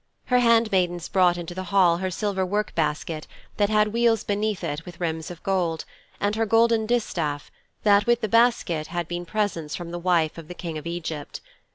Her 0.25 0.39
handmaidens 0.39 1.07
brought 1.09 1.37
into 1.37 1.53
the 1.53 1.65
hall 1.65 1.97
her 1.97 2.09
silver 2.09 2.43
work 2.43 2.73
basket 2.73 3.27
that 3.57 3.69
had 3.69 3.89
wheels 3.93 4.23
beneath 4.23 4.63
it 4.63 4.83
with 4.83 4.99
rims 4.99 5.29
of 5.29 5.43
gold, 5.43 5.85
and 6.19 6.35
her 6.35 6.47
golden 6.47 6.87
distaff 6.87 7.51
that, 7.83 8.07
with 8.07 8.21
the 8.21 8.27
basket, 8.27 8.87
had 8.87 9.07
been 9.07 9.27
presents 9.27 9.75
from 9.75 9.91
the 9.91 9.99
wife 9.99 10.39
of 10.39 10.47
the 10.47 10.55
King 10.55 10.75
of 10.79 10.87
Egypt. 10.87 11.39